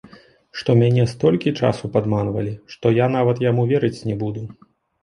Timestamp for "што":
0.61-0.75, 2.73-2.97